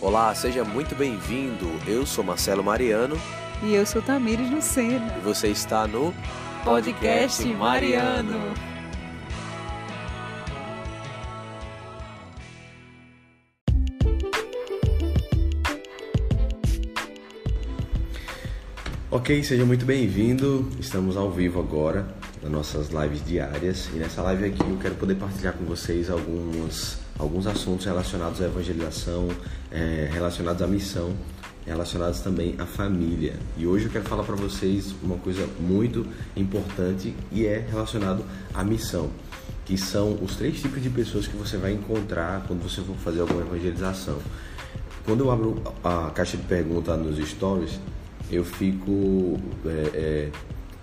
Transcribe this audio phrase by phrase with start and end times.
[0.00, 1.66] Olá, seja muito bem-vindo.
[1.86, 3.16] Eu sou Marcelo Mariano
[3.62, 5.14] E eu sou Tamires Lucena.
[5.18, 6.14] e você está no
[6.64, 8.54] Podcast Mariano.
[19.10, 20.68] Ok, seja muito bem-vindo.
[20.78, 22.06] Estamos ao vivo agora
[22.42, 26.98] nas nossas lives diárias e nessa live aqui eu quero poder partilhar com vocês alguns,
[27.20, 29.28] alguns assuntos relacionados à evangelização,
[29.70, 31.14] eh, relacionados à missão,
[31.66, 33.34] relacionados também à família.
[33.58, 38.64] E hoje eu quero falar para vocês uma coisa muito importante e é relacionado à
[38.64, 39.10] missão,
[39.66, 43.20] que são os três tipos de pessoas que você vai encontrar quando você for fazer
[43.20, 44.18] alguma evangelização.
[45.04, 47.78] Quando eu abro a caixa de perguntas nos stories,
[48.30, 49.38] eu fico.
[49.66, 50.30] é, é,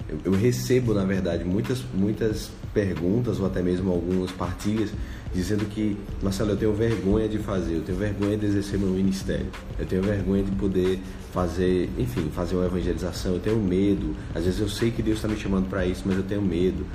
[0.09, 4.91] eu, eu recebo, na verdade, muitas, muitas perguntas ou até mesmo algumas partilhas
[5.33, 9.47] dizendo que, Marcelo, eu tenho vergonha de fazer, eu tenho vergonha de exercer meu ministério,
[9.77, 10.99] eu tenho vergonha de poder
[11.31, 14.15] fazer, enfim, fazer uma evangelização, eu tenho medo.
[14.33, 16.85] Às vezes eu sei que Deus está me chamando para isso, mas eu tenho medo.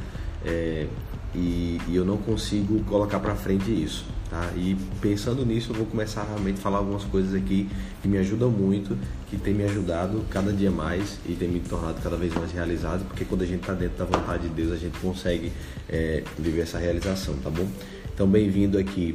[0.45, 0.87] É,
[1.35, 4.05] e, e eu não consigo colocar para frente isso.
[4.33, 4.51] Tá?
[4.57, 7.69] E pensando nisso, eu vou começar a realmente falar algumas coisas aqui
[8.01, 8.97] que me ajudam muito,
[9.29, 13.05] que tem me ajudado cada dia mais e tem me tornado cada vez mais realizado,
[13.05, 15.53] porque quando a gente está dentro da vontade de Deus, a gente consegue
[15.87, 17.69] é, viver essa realização, tá bom?
[18.15, 19.15] Então, bem-vindo aqui,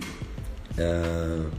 [0.78, 1.50] ah,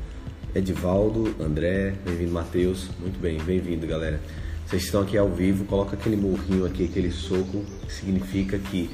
[0.55, 4.21] Edivaldo, André, bem-vindo, Matheus, muito bem, bem-vindo, galera.
[4.69, 8.89] Vocês estão aqui ao vivo, coloca aquele murrinho aqui, aquele soco, que significa que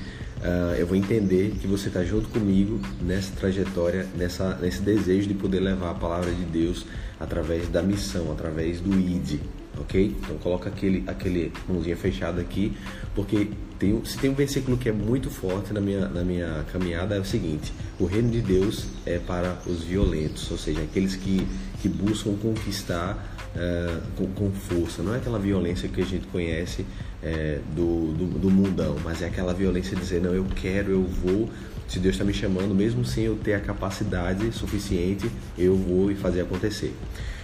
[0.44, 5.32] ah, eu vou entender que você está junto comigo nessa trajetória, nessa, nesse desejo de
[5.32, 6.84] poder levar a palavra de Deus
[7.18, 9.40] através da missão, através do ID,
[9.78, 10.14] ok?
[10.20, 12.76] Então coloca aquele, aquele mãozinha fechada aqui,
[13.14, 17.14] porque tem, se tem um versículo que é muito forte na minha, na minha caminhada
[17.14, 21.46] é o seguinte: o reino de Deus é para os violentos, ou seja, aqueles que,
[21.80, 25.02] que buscam conquistar eh, com, com força.
[25.02, 26.84] Não é aquela violência que a gente conhece
[27.22, 31.02] eh, do, do, do mundão, mas é aquela violência de dizer: não, eu quero, eu
[31.04, 31.48] vou.
[31.86, 36.14] Se Deus está me chamando, mesmo sem eu ter a capacidade suficiente, eu vou e
[36.14, 36.94] fazer acontecer.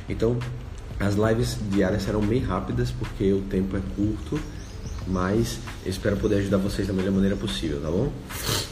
[0.09, 0.38] Então,
[0.99, 4.41] as lives diárias serão bem rápidas porque o tempo é curto,
[5.06, 8.12] mas eu espero poder ajudar vocês da melhor maneira possível, tá bom?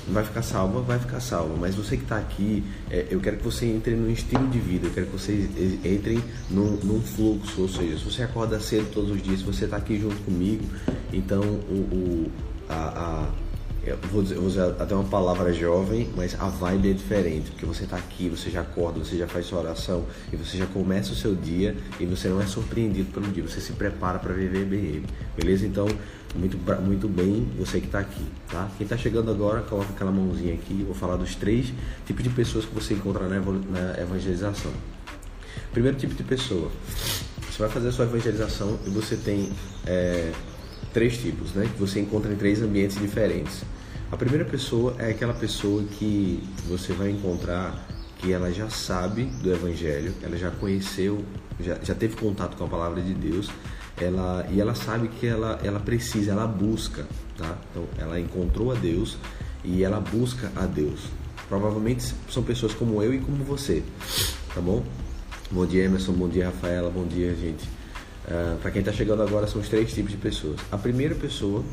[0.08, 3.44] Vai ficar salva, vai ficar salva, mas você que está aqui, é, eu quero que
[3.44, 5.48] você entre num estilo de vida, eu quero que vocês
[5.84, 9.44] eh, entrem num, num fluxo, ou seja, se você acorda cedo todos os dias, se
[9.44, 10.64] você está aqui junto comigo,
[11.12, 11.74] então o,
[12.26, 12.30] o-
[12.68, 13.47] a- a
[13.84, 17.64] eu vou, dizer- vou usar até uma palavra jovem, mas a vibe é diferente, porque
[17.64, 21.12] você está aqui, você já acorda, você já faz sua oração e você já começa
[21.12, 24.64] o seu dia e você não é surpreendido pelo dia, você se prepara para viver
[24.64, 25.06] bem ele,
[25.36, 25.66] beleza?
[25.66, 25.86] Então,
[26.34, 28.68] muito, muito bem você que está aqui, tá?
[28.76, 31.72] Quem está chegando agora, coloca aquela mãozinha aqui, vou falar dos três
[32.06, 33.36] tipos de pessoas que você encontra na
[34.00, 34.72] evangelização.
[35.72, 36.70] Primeiro tipo de pessoa,
[37.50, 39.50] você vai fazer a sua evangelização e você tem
[39.86, 40.32] é,
[40.98, 41.70] três tipos, né?
[41.72, 43.62] Que você encontra em três ambientes diferentes.
[44.10, 47.86] A primeira pessoa é aquela pessoa que você vai encontrar
[48.18, 51.24] que ela já sabe do Evangelho, ela já conheceu,
[51.60, 53.48] já, já teve contato com a palavra de Deus,
[53.96, 57.56] ela, e ela sabe que ela, ela precisa, ela busca, tá?
[57.70, 59.16] Então, ela encontrou a Deus
[59.62, 61.02] e ela busca a Deus.
[61.48, 63.84] Provavelmente são pessoas como eu e como você,
[64.52, 64.82] tá bom?
[65.48, 66.12] Bom dia, Emerson.
[66.12, 66.90] Bom dia, Rafaela.
[66.90, 67.77] Bom dia, gente.
[68.60, 70.58] Para quem está chegando agora, são os três tipos de pessoas.
[70.70, 71.64] A primeira pessoa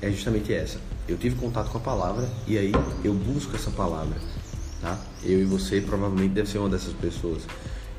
[0.00, 0.78] é justamente essa.
[1.08, 2.72] Eu tive contato com a palavra e aí
[3.02, 4.16] eu busco essa palavra,
[4.80, 4.98] tá?
[5.24, 7.42] Eu e você provavelmente deve ser uma dessas pessoas.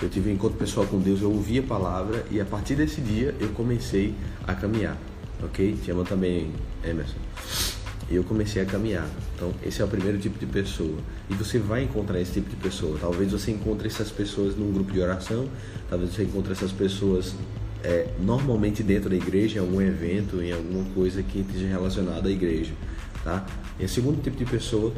[0.01, 3.01] Eu tive um encontro pessoal com Deus, eu ouvi a palavra e a partir desse
[3.01, 4.15] dia eu comecei
[4.47, 4.97] a caminhar,
[5.43, 5.77] ok?
[5.83, 7.17] Te também, Emerson
[8.11, 9.07] eu comecei a caminhar.
[9.35, 10.97] Então, esse é o primeiro tipo de pessoa.
[11.29, 12.97] E você vai encontrar esse tipo de pessoa.
[12.99, 15.47] Talvez você encontre essas pessoas num grupo de oração,
[15.89, 17.35] talvez você encontre essas pessoas
[17.83, 22.31] é, normalmente dentro da igreja, em algum evento, em alguma coisa que esteja relacionada à
[22.31, 22.73] igreja.
[23.23, 23.45] Tá?
[23.79, 24.93] E o segundo tipo de pessoa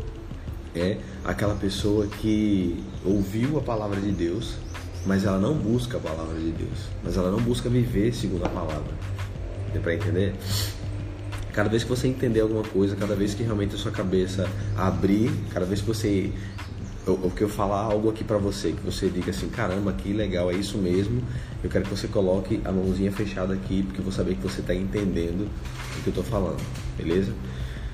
[0.76, 4.56] é aquela pessoa que ouviu a palavra de Deus,
[5.06, 8.50] mas ela não busca a palavra de Deus, mas ela não busca viver segundo a
[8.50, 8.94] palavra.
[9.74, 10.36] Deu para entender?
[11.54, 15.32] Cada vez que você entender alguma coisa, cada vez que realmente a sua cabeça abrir,
[15.54, 16.32] cada vez que você
[17.08, 20.52] ou que eu falar algo aqui pra você, que você diga assim, caramba, que legal,
[20.52, 21.22] é isso mesmo.
[21.64, 24.62] Eu quero que você coloque a mãozinha fechada aqui, porque eu vou saber que você
[24.62, 25.50] está entendendo
[25.98, 26.62] o que eu tô falando,
[26.98, 27.32] beleza?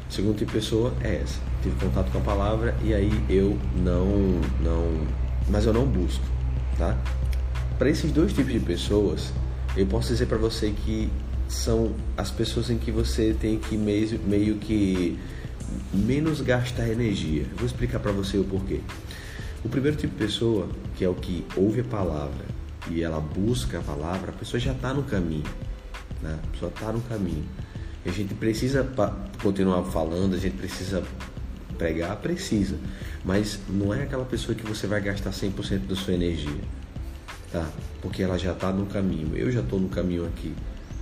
[0.10, 1.40] Segundo tipo de pessoa é essa.
[1.62, 4.08] Tive contato com a palavra e aí eu não
[4.62, 5.06] não,
[5.50, 6.24] mas eu não busco,
[6.78, 6.98] tá?
[7.78, 9.32] Para esses dois tipos de pessoas,
[9.76, 11.10] eu posso dizer para você que
[11.48, 15.20] são as pessoas em que você tem que meio, meio que
[15.94, 17.46] menos gastar energia.
[17.56, 18.82] Vou explicar para você o porquê.
[19.64, 22.46] O primeiro tipo de pessoa, que é o que ouve a palavra
[22.90, 25.44] e ela busca a palavra, a pessoa já está no caminho.
[26.22, 26.40] Né?
[26.44, 27.46] A pessoa está no caminho.
[28.06, 28.88] E a gente precisa
[29.42, 31.04] continuar falando, a gente precisa
[31.78, 32.78] pregar, precisa.
[33.26, 36.62] Mas não é aquela pessoa que você vai gastar 100% da sua energia.
[37.52, 37.70] Tá?
[38.02, 39.36] Porque ela já está no caminho.
[39.36, 40.54] Eu já estou no caminho aqui.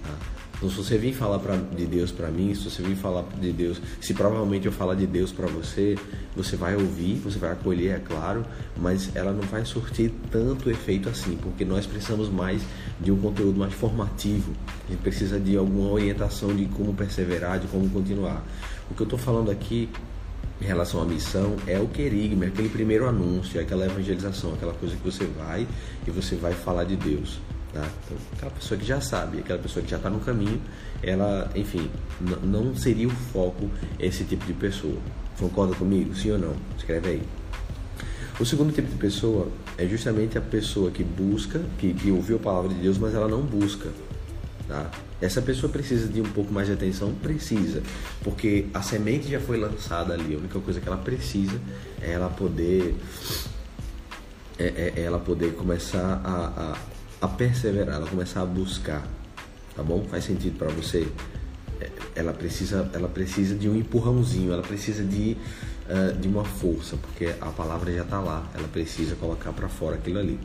[0.04, 0.35] Tá?
[0.56, 3.52] Então, se você vir falar pra, de Deus para mim, se você vir falar de
[3.52, 5.98] Deus, se provavelmente eu falar de Deus para você,
[6.36, 8.46] você vai ouvir, você vai acolher, é claro,
[8.78, 12.62] mas ela não vai surtir tanto efeito assim, porque nós precisamos mais
[13.02, 14.54] de um conteúdo mais formativo.
[14.88, 18.42] A gente precisa de alguma orientação de como perseverar, de como continuar.
[18.90, 19.90] O que eu estou falando aqui
[20.62, 24.74] em relação à missão é o querigma, é aquele primeiro anúncio, é aquela evangelização, aquela
[24.74, 25.68] coisa que você vai
[26.08, 27.40] e você vai falar de Deus.
[27.76, 27.86] Tá?
[28.06, 30.62] Então, aquela pessoa que já sabe, aquela pessoa que já está no caminho,
[31.04, 31.92] ela, enfim,
[32.42, 33.70] não seria o foco
[34.00, 34.98] esse tipo de pessoa.
[35.38, 36.16] Concorda comigo?
[36.16, 36.56] Sim ou não?
[36.78, 37.24] Escreve aí.
[38.40, 42.40] O segundo tipo de pessoa é justamente a pessoa que busca, que, que ouviu a
[42.40, 43.90] palavra de Deus, mas ela não busca.
[44.70, 44.90] Tá?
[45.20, 47.14] Essa pessoa precisa de um pouco mais de atenção?
[47.16, 47.84] Precisa,
[48.24, 50.34] porque a semente já foi lançada ali.
[50.34, 51.60] A única coisa que ela precisa
[52.02, 52.96] é ela poder,
[54.58, 59.08] é, é, é ela poder começar a, a a perseverar, ela começar a buscar,
[59.76, 60.06] tá bom?
[60.10, 61.08] Faz sentido para você?
[61.80, 65.38] É, ela precisa, ela precisa de um empurrãozinho, ela precisa de,
[65.90, 69.96] uh, de uma força, porque a palavra já está lá, ela precisa colocar para fora
[69.96, 70.40] aquilo ali.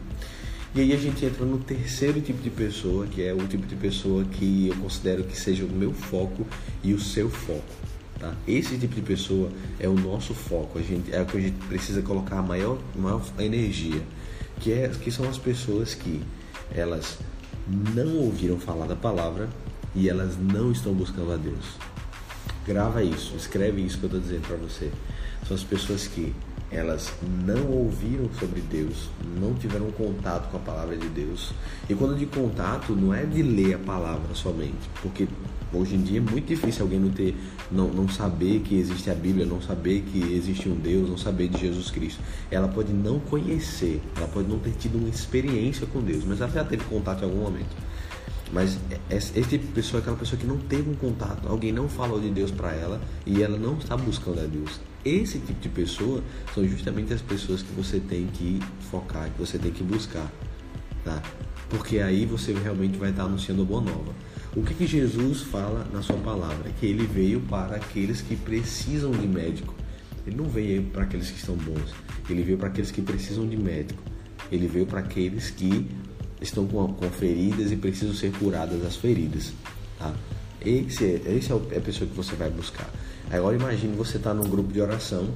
[0.72, 3.74] E aí a gente entra no terceiro tipo de pessoa, que é o tipo de
[3.74, 6.46] pessoa que eu considero que seja o meu foco
[6.82, 7.74] e o seu foco.
[8.20, 8.32] Tá?
[8.46, 9.50] Esse tipo de pessoa
[9.80, 12.78] é o nosso foco, a gente, é o que a gente precisa colocar a maior,
[12.94, 14.00] maior energia,
[14.60, 16.22] que, é, que são as pessoas que
[16.74, 17.18] elas
[17.94, 19.48] não ouviram falar da palavra
[19.94, 21.64] e elas não estão buscando a Deus.
[22.66, 24.90] Grava isso, escreve isso que eu estou dizendo para você.
[25.46, 26.34] São as pessoas que
[26.70, 27.12] elas
[27.44, 31.52] não ouviram sobre Deus, não tiveram contato com a palavra de Deus.
[31.88, 35.26] E quando de contato, não é de ler a palavra somente, porque
[35.72, 37.36] hoje em dia é muito difícil alguém não ter,
[37.70, 41.48] não, não saber que existe a Bíblia, não saber que existe um Deus, não saber
[41.48, 42.20] de Jesus Cristo.
[42.50, 46.50] Ela pode não conhecer, ela pode não ter tido uma experiência com Deus, mas ela
[46.50, 47.76] já teve contato em algum momento.
[48.52, 48.78] Mas
[49.08, 52.20] esse tipo de pessoa é aquela pessoa que não teve um contato, alguém não falou
[52.20, 54.80] de Deus para ela e ela não está buscando a Deus.
[55.04, 56.22] Esse tipo de pessoa
[56.54, 58.60] são justamente as pessoas que você tem que
[58.90, 60.30] focar, que você tem que buscar,
[61.02, 61.22] tá?
[61.70, 64.12] Porque aí você realmente vai estar anunciando a boa nova.
[64.54, 66.70] O que, que Jesus fala na sua palavra?
[66.78, 69.74] Que ele veio para aqueles que precisam de médico.
[70.26, 71.94] Ele não veio para aqueles que estão bons.
[72.28, 74.02] Ele veio para aqueles que precisam de médico.
[74.50, 75.86] Ele veio para aqueles que
[76.40, 79.52] estão com, com feridas e precisam ser curadas as feridas.
[79.98, 80.12] Tá?
[80.64, 82.88] Esse, é, esse é, é a pessoa que você vai buscar.
[83.30, 85.30] Agora imagine você estar tá num grupo de oração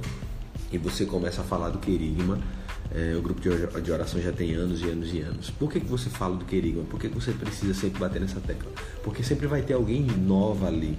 [0.71, 2.39] e você começa a falar do querigma.
[2.93, 5.49] É, o grupo de oração já tem anos e anos e anos.
[5.49, 6.83] Por que, que você fala do querigma?
[6.83, 8.71] Por que, que você precisa sempre bater nessa tecla?
[9.03, 10.97] Porque sempre vai ter alguém nova ali.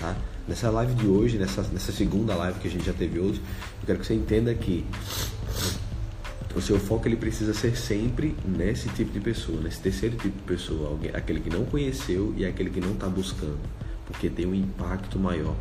[0.00, 0.16] Tá?
[0.48, 3.40] Nessa live de hoje, nessa, nessa segunda live que a gente já teve hoje,
[3.80, 4.84] eu quero que você entenda que
[6.60, 10.88] seu foco ele precisa ser sempre nesse tipo de pessoa, nesse terceiro tipo de pessoa,
[10.88, 13.60] alguém, aquele que não conheceu e aquele que não está buscando,
[14.06, 15.56] porque tem um impacto maior.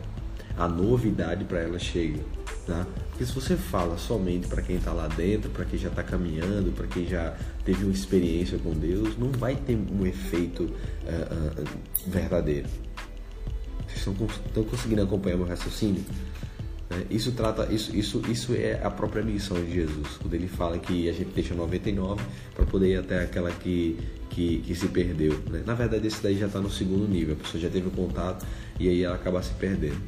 [0.57, 2.19] A novidade para ela chega,
[2.67, 2.85] tá?
[3.09, 6.71] Porque se você fala somente para quem está lá dentro, para quem já está caminhando,
[6.71, 12.09] para quem já teve uma experiência com Deus, não vai ter um efeito uh, uh,
[12.09, 12.67] verdadeiro.
[13.87, 16.03] Vocês estão, estão conseguindo acompanhar meu raciocínio?
[16.91, 17.05] Né?
[17.09, 21.07] Isso trata, isso, isso, isso é a própria missão de Jesus, quando ele fala que
[21.07, 22.21] a gente deixa 99
[22.53, 23.97] para poder ir até aquela que,
[24.29, 25.39] que, que se perdeu.
[25.49, 25.63] Né?
[25.65, 28.45] Na verdade, esse daí já está no segundo nível, a pessoa já teve o contato
[28.77, 30.01] e aí ela acaba se perdendo.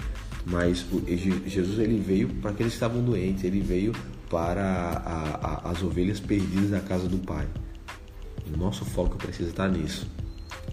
[0.45, 3.93] Mas o, Jesus ele veio para aqueles que estavam doentes, ele veio
[4.29, 7.47] para a, a, as ovelhas perdidas da casa do Pai.
[8.53, 10.05] O nosso foco precisa estar nisso.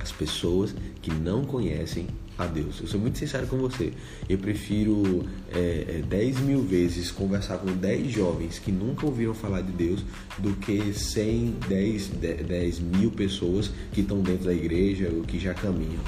[0.01, 2.07] As pessoas que não conhecem
[2.39, 2.81] a Deus.
[2.81, 3.93] Eu sou muito sincero com você.
[4.29, 9.61] Eu prefiro é, 10 é, mil vezes conversar com 10 jovens que nunca ouviram falar
[9.61, 10.03] de Deus
[10.39, 12.07] do que 100, 10,
[12.47, 16.03] 10 mil pessoas que estão dentro da igreja ou que já caminham.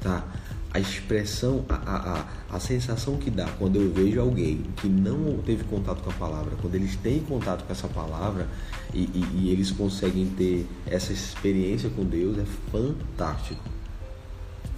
[0.00, 0.26] Tá?
[0.74, 5.64] A expressão, a, a, a sensação que dá quando eu vejo alguém que não teve
[5.64, 8.48] contato com a palavra, quando eles têm contato com essa palavra
[8.92, 13.62] e, e, e eles conseguem ter essa experiência com Deus é fantástico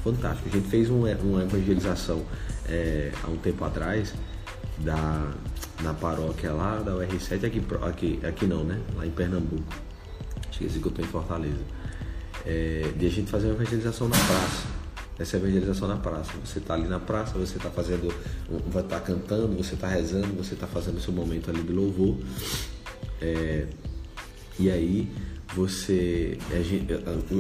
[0.07, 0.49] fantástico.
[0.49, 2.23] A gente fez uma, uma evangelização
[2.69, 4.15] é, há um tempo atrás
[4.79, 5.33] da,
[5.83, 8.81] na paróquia lá da UR7, aqui, aqui, aqui não, né?
[8.95, 9.65] Lá em Pernambuco.
[10.51, 11.65] Esqueci que eu estou em Fortaleza.
[12.45, 14.76] É, de a gente fazer uma evangelização na praça.
[15.19, 16.33] Essa evangelização na praça.
[16.45, 18.13] Você está ali na praça, você está fazendo,
[18.69, 22.17] vai estar tá cantando, você está rezando, você está fazendo seu momento ali de louvor.
[23.21, 23.67] É,
[24.59, 25.09] e aí
[25.55, 26.39] você.
[26.63, 26.93] Gente,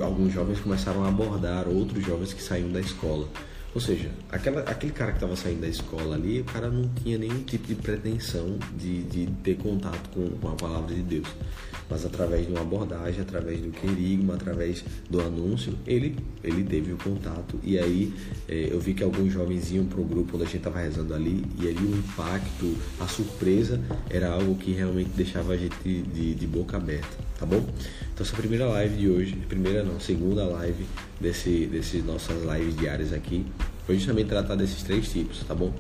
[0.03, 3.29] alguns jovens começaram a abordar outros jovens que saíam da escola.
[3.75, 7.19] Ou seja, aquela, aquele cara que estava saindo da escola ali, o cara não tinha
[7.19, 11.29] nenhum tipo de pretensão de, de ter contato com, com a palavra de Deus.
[11.89, 16.97] Mas através de uma abordagem, através do querigma, através do anúncio, ele, ele teve o
[16.97, 17.59] contato.
[17.63, 18.13] E aí
[18.49, 21.15] é, eu vi que alguns jovens iam para o grupo onde a gente estava rezando
[21.15, 26.35] ali, e ali o impacto, a surpresa era algo que realmente deixava a gente de,
[26.35, 27.65] de boca aberta, tá bom?
[28.13, 30.87] Então essa primeira live de hoje, primeira não, segunda live
[31.21, 33.45] desse, desses nossas lives diárias aqui,
[33.87, 35.73] foi justamente tratar desses três tipos, tá bom?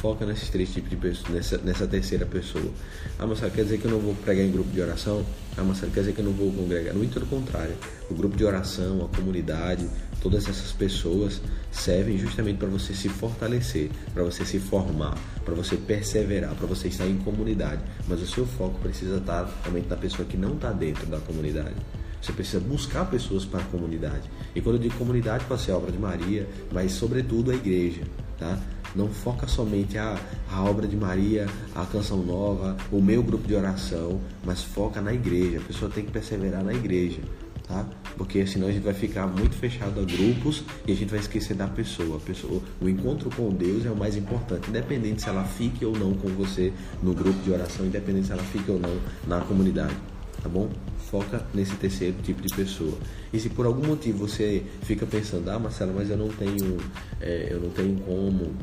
[0.00, 2.70] Foca nesses três tipos de pessoas, nessa, nessa terceira pessoa.
[3.18, 5.24] Ah, Marcelo, quer dizer que eu não vou pregar em grupo de oração?
[5.56, 6.94] Ah, Marcelo, quer dizer que eu não vou congregar?
[6.94, 7.74] Muito pelo contrário.
[8.10, 9.88] O grupo de oração, a comunidade,
[10.22, 11.40] todas essas pessoas
[11.70, 16.88] servem justamente para você se fortalecer, para você se formar, para você perseverar, para você
[16.88, 17.82] estar em comunidade.
[18.06, 21.74] Mas o seu foco precisa estar realmente na pessoa que não está dentro da comunidade.
[22.20, 24.28] Você precisa buscar pessoas para a comunidade.
[24.54, 28.02] E quando eu digo comunidade, pode ser a obra de Maria, mas sobretudo a igreja,
[28.36, 28.58] tá?
[28.96, 30.18] Não foca somente a,
[30.50, 35.12] a obra de Maria, a canção nova, o meu grupo de oração, mas foca na
[35.12, 35.58] igreja.
[35.58, 37.20] A pessoa tem que perseverar na igreja,
[37.68, 37.86] tá?
[38.16, 41.54] Porque senão a gente vai ficar muito fechado a grupos e a gente vai esquecer
[41.54, 42.18] da pessoa.
[42.20, 42.62] Pessoa.
[42.80, 46.28] O encontro com Deus é o mais importante, independente se ela fique ou não com
[46.28, 46.72] você
[47.02, 49.94] no grupo de oração, independente se ela fique ou não na comunidade,
[50.42, 50.70] tá bom?
[51.06, 52.96] foca nesse terceiro tipo de pessoa.
[53.32, 56.78] E se por algum motivo você fica pensando, ah Marcelo, mas eu não tenho,
[57.20, 58.54] é, eu não tenho como,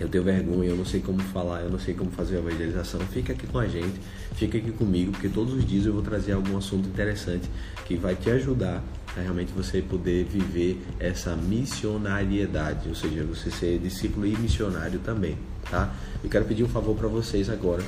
[0.00, 3.00] eu tenho vergonha, eu não sei como falar, eu não sei como fazer a evangelização,
[3.00, 4.00] fica aqui com a gente,
[4.34, 7.48] fica aqui comigo, porque todos os dias eu vou trazer algum assunto interessante
[7.84, 8.82] que vai te ajudar
[9.16, 15.38] a realmente você poder viver essa missionariedade, ou seja, você ser discípulo e missionário também,
[15.70, 15.94] tá?
[16.22, 17.82] Eu quero pedir um favor para vocês agora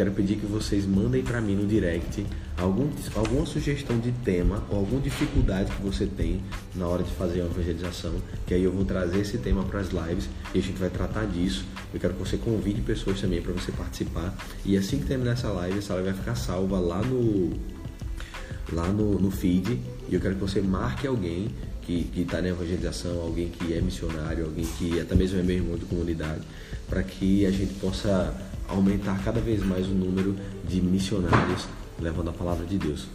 [0.00, 2.24] quero pedir que vocês mandem para mim no direct
[2.56, 6.42] algum, alguma sugestão de tema ou alguma dificuldade que você tem
[6.74, 8.14] na hora de fazer a evangelização,
[8.46, 11.26] que aí eu vou trazer esse tema para as lives e a gente vai tratar
[11.26, 11.66] disso.
[11.92, 15.48] Eu quero que você convide pessoas também para você participar e assim que terminar essa
[15.48, 17.50] live, essa live vai ficar salva lá no
[18.72, 19.78] lá no, no feed
[20.08, 21.50] e eu quero que você marque alguém
[22.12, 25.76] que está na evangelização, alguém que é missionário, alguém que até mesmo é meu irmão
[25.76, 26.42] de comunidade,
[26.88, 28.34] para que a gente possa
[28.68, 30.36] aumentar cada vez mais o número
[30.68, 31.66] de missionários
[32.00, 33.06] levando a palavra de Deus.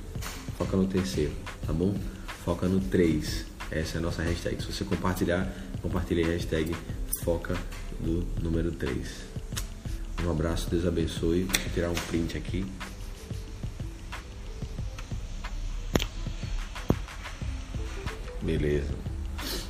[0.57, 1.31] Foca no terceiro,
[1.65, 1.95] tá bom?
[2.43, 3.45] Foca no três.
[3.71, 4.61] Essa é a nossa hashtag.
[4.61, 5.51] Se você compartilhar,
[5.81, 6.75] compartilhe a hashtag
[7.23, 7.57] Foca
[7.99, 9.07] do número 3.
[10.23, 11.43] Um abraço, Deus abençoe.
[11.43, 12.65] Vou tirar um print aqui.
[18.45, 18.93] Beleza.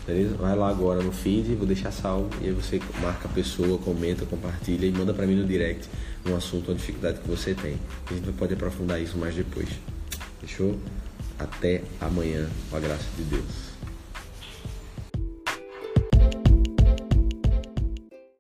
[0.05, 0.35] Beleza?
[0.35, 4.25] Vai lá agora no feed, vou deixar salvo e aí você marca a pessoa, comenta,
[4.25, 5.89] compartilha e manda para mim no direct
[6.27, 7.77] um assunto, uma dificuldade que você tem.
[8.09, 9.69] A gente pode aprofundar isso mais depois.
[10.41, 10.77] Fechou?
[11.39, 13.64] Até amanhã, com a graça de Deus.